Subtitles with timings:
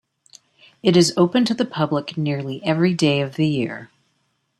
[0.81, 3.91] It is open to the public nearly every day of the year.